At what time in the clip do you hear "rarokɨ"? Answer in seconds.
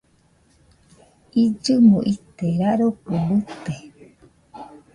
2.59-3.13